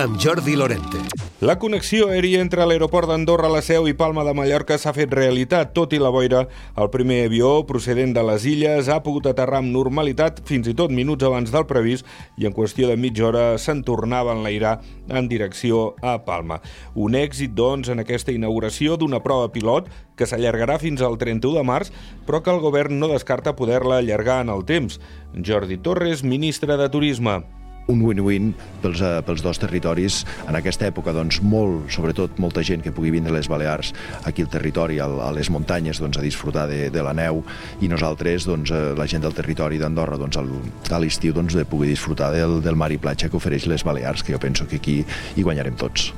amb 0.00 0.16
Jordi 0.18 0.56
Lorente. 0.56 0.98
La 1.44 1.58
connexió 1.58 2.06
aèria 2.08 2.40
entre 2.40 2.64
l'aeroport 2.64 3.08
d'Andorra, 3.10 3.50
la 3.52 3.60
Seu 3.60 3.84
i 3.88 3.92
Palma 3.96 4.22
de 4.24 4.32
Mallorca 4.36 4.78
s'ha 4.80 4.94
fet 4.96 5.12
realitat. 5.12 5.74
Tot 5.76 5.92
i 5.92 6.00
la 6.00 6.12
boira, 6.14 6.46
el 6.80 6.88
primer 6.92 7.18
avió 7.26 7.50
procedent 7.68 8.14
de 8.16 8.22
les 8.24 8.46
illes 8.48 8.88
ha 8.88 9.02
pogut 9.04 9.28
aterrar 9.28 9.60
amb 9.60 9.72
normalitat 9.74 10.40
fins 10.48 10.70
i 10.72 10.74
tot 10.76 10.94
minuts 10.94 11.26
abans 11.28 11.52
del 11.52 11.68
previst 11.68 12.08
i 12.40 12.48
en 12.48 12.56
qüestió 12.56 12.88
de 12.88 12.96
mitja 12.96 13.28
hora 13.28 13.44
se'n 13.60 13.84
tornava 13.84 14.32
a 14.32 14.38
enlairar 14.38 14.78
en 15.08 15.28
direcció 15.28 15.94
a 16.00 16.16
Palma. 16.24 16.62
Un 16.94 17.18
èxit, 17.20 17.52
doncs, 17.52 17.92
en 17.92 18.00
aquesta 18.00 18.32
inauguració 18.32 18.96
d'una 18.96 19.20
prova 19.20 19.52
pilot 19.52 19.92
que 20.16 20.28
s'allargarà 20.28 20.80
fins 20.80 21.04
al 21.04 21.20
31 21.20 21.60
de 21.60 21.64
març, 21.64 21.92
però 22.24 22.40
que 22.40 22.52
el 22.54 22.64
govern 22.64 22.96
no 23.00 23.12
descarta 23.12 23.56
poder-la 23.56 24.00
allargar 24.00 24.40
en 24.46 24.52
el 24.56 24.64
temps. 24.64 25.00
Jordi 25.36 25.76
Torres, 25.76 26.24
ministre 26.24 26.80
de 26.80 26.88
Turisme 26.88 27.40
un 27.90 28.02
win-win 28.06 28.52
pels, 28.82 29.02
uh, 29.02 29.18
pels 29.26 29.42
dos 29.44 29.60
territoris. 29.60 30.22
En 30.48 30.58
aquesta 30.58 30.88
època, 30.88 31.14
doncs, 31.16 31.40
molt, 31.42 31.90
sobretot 31.92 32.38
molta 32.42 32.64
gent 32.66 32.84
que 32.84 32.94
pugui 32.94 33.12
vindre 33.14 33.34
a 33.34 33.38
les 33.38 33.50
Balears 33.50 33.92
aquí 34.28 34.46
al 34.46 34.52
territori, 34.52 35.00
a, 35.02 35.08
les 35.36 35.50
muntanyes, 35.52 36.00
doncs, 36.02 36.20
a 36.20 36.24
disfrutar 36.24 36.68
de, 36.70 36.88
de 36.94 37.04
la 37.04 37.14
neu 37.16 37.42
i 37.82 37.90
nosaltres, 37.90 38.48
doncs, 38.48 38.72
uh, 38.72 38.94
la 38.98 39.08
gent 39.10 39.26
del 39.26 39.36
territori 39.36 39.80
d'Andorra, 39.82 40.20
doncs, 40.20 40.40
a 40.40 41.02
l'estiu, 41.02 41.34
doncs, 41.36 41.58
de 41.58 41.66
poder 41.68 41.90
disfrutar 41.92 42.32
del, 42.34 42.60
del 42.64 42.78
mar 42.78 42.92
i 42.94 43.00
platja 43.02 43.28
que 43.30 43.40
ofereix 43.40 43.68
les 43.70 43.86
Balears, 43.86 44.24
que 44.24 44.36
jo 44.36 44.42
penso 44.42 44.68
que 44.70 44.80
aquí 44.80 45.00
hi 45.36 45.46
guanyarem 45.46 45.78
tots. 45.80 46.12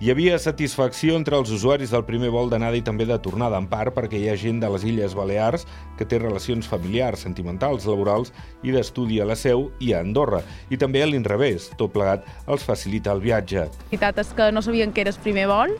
Hi 0.00 0.08
havia 0.08 0.38
satisfacció 0.40 1.12
entre 1.18 1.36
els 1.36 1.50
usuaris 1.52 1.90
del 1.92 2.06
primer 2.08 2.30
vol 2.32 2.46
d'anada 2.48 2.78
i 2.78 2.80
també 2.80 3.04
de 3.04 3.18
tornada, 3.20 3.58
en 3.60 3.66
part 3.68 3.92
perquè 3.92 4.16
hi 4.16 4.30
ha 4.32 4.36
gent 4.40 4.62
de 4.62 4.70
les 4.72 4.86
Illes 4.88 5.12
Balears 5.12 5.66
que 5.98 6.06
té 6.08 6.16
relacions 6.16 6.64
familiars, 6.64 7.20
sentimentals, 7.26 7.84
laborals 7.84 8.32
i 8.64 8.72
d'estudi 8.72 9.18
a 9.20 9.26
la 9.28 9.36
Seu 9.36 9.66
i 9.76 9.92
a 9.92 10.00
Andorra. 10.00 10.40
I 10.72 10.78
també 10.80 11.02
a 11.04 11.10
l'inrevés, 11.10 11.68
tot 11.76 11.92
plegat 11.92 12.24
els 12.48 12.64
facilita 12.64 13.12
el 13.12 13.20
viatge. 13.20 13.66
La 13.68 13.90
veritat 13.90 14.22
és 14.24 14.32
que 14.40 14.48
no 14.56 14.64
sabien 14.64 14.96
que 14.96 15.04
eres 15.04 15.20
primer 15.20 15.44
vol 15.52 15.76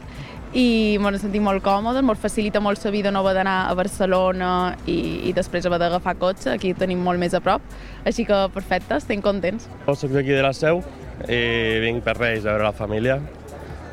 i 0.52 0.98
m'ho 1.00 1.16
sentit 1.16 1.40
molt 1.40 1.64
còmode, 1.64 2.04
molt 2.04 2.20
facilita 2.20 2.60
molt 2.60 2.84
la 2.84 2.92
vida 2.92 3.08
no 3.08 3.24
haver 3.24 3.38
d'anar 3.40 3.58
a 3.70 3.74
Barcelona 3.74 4.52
i, 4.84 5.30
i 5.32 5.32
després 5.32 5.64
haver 5.64 5.80
d'agafar 5.80 6.18
cotxe, 6.20 6.52
aquí 6.58 6.76
tenim 6.76 7.00
molt 7.00 7.16
més 7.16 7.32
a 7.32 7.40
prop, 7.40 7.64
així 8.04 8.28
que 8.28 8.44
perfecte, 8.52 9.00
estem 9.00 9.24
contents. 9.24 9.70
Jo 9.88 9.96
soc 9.96 10.12
d'aquí 10.12 10.36
de 10.36 10.44
la 10.44 10.52
Seu 10.52 10.84
i 11.24 11.78
vinc 11.88 12.04
per 12.04 12.20
Reis 12.20 12.44
a 12.44 12.52
veure 12.52 12.68
la 12.68 12.76
família 12.76 13.22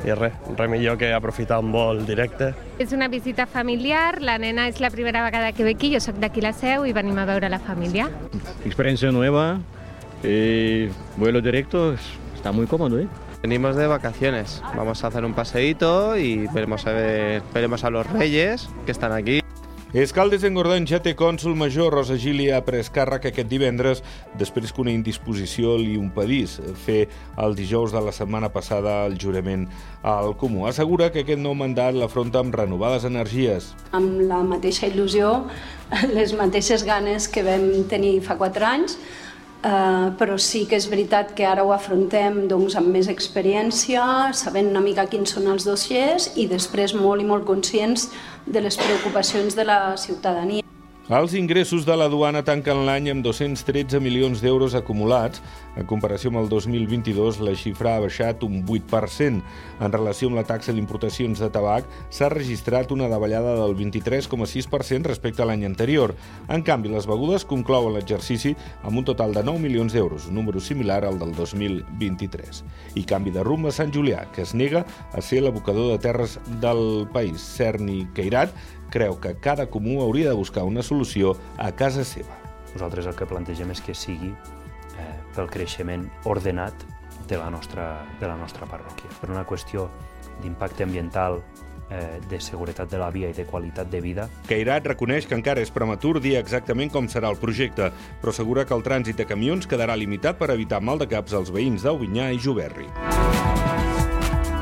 i 0.06 0.14
res, 0.14 0.34
res 0.56 0.70
millor 0.70 0.98
que 0.98 1.12
aprofitar 1.14 1.58
un 1.62 1.72
vol 1.72 2.04
directe. 2.06 2.52
És 2.78 2.92
una 2.92 3.08
visita 3.08 3.46
familiar, 3.46 4.20
la 4.22 4.38
nena 4.38 4.68
és 4.70 4.80
la 4.80 4.90
primera 4.94 5.24
vegada 5.24 5.52
que 5.52 5.64
ve 5.66 5.74
aquí, 5.76 5.92
jo 5.94 6.00
sóc 6.00 6.20
d'aquí 6.22 6.44
la 6.44 6.52
seu 6.52 6.86
i 6.86 6.94
venim 6.96 7.18
a 7.18 7.26
veure 7.28 7.50
la 7.50 7.58
família. 7.58 8.08
Experiencia 8.64 9.10
nueva, 9.12 9.58
eh, 10.22 10.90
vuelo 11.16 11.40
directo, 11.40 11.94
está 12.34 12.52
muy 12.52 12.66
cómodo, 12.66 12.98
¿eh? 12.98 13.08
Venimos 13.42 13.76
de 13.76 13.86
vacaciones, 13.86 14.62
vamos 14.76 15.04
a 15.04 15.08
hacer 15.08 15.24
un 15.24 15.32
paseíto 15.32 16.16
y 16.16 16.48
veremos 16.48 16.86
a, 16.88 16.92
ver, 16.92 17.42
veremos 17.54 17.84
a 17.84 17.90
los 17.90 18.04
reyes 18.10 18.68
que 18.84 18.90
están 18.90 19.12
aquí. 19.12 19.40
Escaldes 19.88 20.42
en 20.44 20.52
ja 20.84 20.98
té 21.00 21.14
cònsul 21.16 21.54
major. 21.56 21.94
Rosa 21.94 22.18
Gili 22.20 22.50
ha 22.52 22.60
pres 22.60 22.90
càrrec 22.92 23.24
aquest 23.30 23.48
divendres 23.48 24.02
després 24.36 24.70
que 24.70 24.82
una 24.82 24.92
indisposició 24.92 25.78
li 25.78 25.94
impedís 25.96 26.60
fer 26.84 27.08
el 27.38 27.56
dijous 27.56 27.90
de 27.92 28.02
la 28.04 28.12
setmana 28.12 28.50
passada 28.52 29.06
el 29.06 29.16
jurament 29.16 29.66
al 30.02 30.36
Comú. 30.36 30.66
Assegura 30.68 31.08
que 31.10 31.22
aquest 31.24 31.40
nou 31.40 31.54
mandat 31.56 31.96
l'afronta 31.96 32.38
amb 32.38 32.52
renovades 32.54 33.06
energies. 33.08 33.72
Amb 33.96 34.20
la 34.28 34.42
mateixa 34.44 34.86
il·lusió, 34.92 35.48
les 36.18 36.36
mateixes 36.36 36.84
ganes 36.84 37.26
que 37.26 37.42
vam 37.42 37.88
tenir 37.88 38.20
fa 38.20 38.36
quatre 38.36 38.68
anys, 38.68 38.98
Uh, 39.58 40.14
però 40.14 40.36
sí 40.38 40.60
que 40.70 40.78
és 40.78 40.84
veritat 40.86 41.32
que 41.34 41.42
ara 41.42 41.64
ho 41.66 41.72
afrontem 41.74 42.44
doncs, 42.46 42.76
amb 42.78 42.92
més 42.94 43.08
experiència, 43.10 44.04
sabent 44.30 44.70
una 44.70 44.84
mica 44.84 45.08
quins 45.10 45.34
són 45.34 45.50
els 45.50 45.66
dossiers 45.66 46.30
i 46.38 46.46
després 46.46 46.94
molt 46.94 47.24
i 47.24 47.26
molt 47.26 47.42
conscients 47.48 48.06
de 48.46 48.62
les 48.62 48.78
preocupacions 48.78 49.58
de 49.58 49.66
la 49.66 49.80
ciutadania. 49.98 50.67
Els 51.08 51.32
ingressos 51.32 51.86
de 51.88 51.94
la 51.96 52.04
duana 52.12 52.42
tanquen 52.44 52.82
l'any 52.84 53.06
amb 53.08 53.22
213 53.24 53.96
milions 54.04 54.42
d'euros 54.44 54.74
acumulats. 54.76 55.40
En 55.80 55.86
comparació 55.88 56.28
amb 56.28 56.42
el 56.42 56.50
2022, 56.52 57.38
la 57.40 57.54
xifra 57.56 57.94
ha 57.96 58.02
baixat 58.04 58.44
un 58.44 58.58
8%. 58.60 59.40
En 59.80 59.94
relació 59.94 60.28
amb 60.28 60.36
la 60.36 60.44
taxa 60.44 60.74
d'importacions 60.76 61.40
de 61.40 61.48
tabac, 61.48 61.88
s'ha 62.12 62.28
registrat 62.28 62.92
una 62.92 63.08
davallada 63.08 63.54
del 63.56 63.72
23,6% 63.78 65.08
respecte 65.08 65.40
a 65.40 65.48
l'any 65.48 65.64
anterior. 65.64 66.12
En 66.52 66.60
canvi, 66.60 66.92
les 66.92 67.08
begudes 67.08 67.48
conclouen 67.48 67.96
l'exercici 67.96 68.52
amb 68.82 69.00
un 69.00 69.08
total 69.08 69.32
de 69.32 69.46
9 69.48 69.64
milions 69.64 69.96
d'euros, 69.96 70.28
un 70.28 70.36
número 70.36 70.60
similar 70.60 71.06
al 71.08 71.16
del 71.16 71.32
2023. 71.32 72.64
I 73.00 73.06
canvi 73.08 73.32
de 73.32 73.46
rumb 73.48 73.64
a 73.64 73.72
Sant 73.72 73.96
Julià, 73.96 74.26
que 74.36 74.44
es 74.44 74.52
nega 74.52 74.84
a 75.16 75.24
ser 75.24 75.40
l'abocador 75.40 75.94
de 75.94 76.02
terres 76.04 76.36
del 76.60 77.08
país. 77.16 77.40
Cerny 77.56 78.04
Queirat 78.12 78.52
creu 78.90 79.18
que 79.20 79.36
cada 79.36 79.68
comú 79.70 80.00
hauria 80.02 80.28
de 80.28 80.36
buscar 80.36 80.64
una 80.64 80.82
solució 80.82 81.36
a 81.56 81.70
casa 81.72 82.04
seva. 82.04 82.36
Nosaltres 82.74 83.06
el 83.06 83.16
que 83.16 83.28
plantegem 83.28 83.70
és 83.72 83.82
que 83.84 83.94
sigui 83.96 84.32
eh, 84.32 85.14
pel 85.36 85.50
creixement 85.52 86.08
ordenat 86.24 86.86
de 87.28 87.38
la 87.38 87.50
nostra, 87.50 88.04
de 88.20 88.28
la 88.28 88.36
nostra 88.36 88.66
parròquia. 88.66 89.10
Per 89.20 89.30
una 89.30 89.46
qüestió 89.48 89.88
d'impacte 90.42 90.84
ambiental, 90.84 91.42
eh, 91.90 92.20
de 92.28 92.40
seguretat 92.40 92.90
de 92.90 92.98
la 92.98 93.10
via 93.10 93.30
i 93.30 93.36
de 93.36 93.46
qualitat 93.46 93.90
de 93.90 94.00
vida. 94.00 94.28
Queirat 94.48 94.86
reconeix 94.86 95.26
que 95.26 95.36
encara 95.38 95.64
és 95.64 95.72
prematur 95.74 96.18
dir 96.20 96.36
exactament 96.40 96.92
com 96.92 97.08
serà 97.08 97.32
el 97.32 97.40
projecte, 97.40 97.90
però 98.22 98.34
assegura 98.34 98.66
que 98.68 98.76
el 98.76 98.84
trànsit 98.84 99.16
de 99.16 99.28
camions 99.28 99.68
quedarà 99.68 99.96
limitat 99.96 100.38
per 100.38 100.52
evitar 100.54 100.82
mal 100.82 101.00
de 101.00 101.08
caps 101.08 101.34
als 101.34 101.52
veïns 101.54 101.86
d'Aubinyà 101.86 102.32
i 102.32 102.42
Juberri. 102.42 102.88